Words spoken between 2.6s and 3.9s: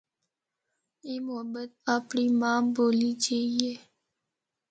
بولی جئی اے۔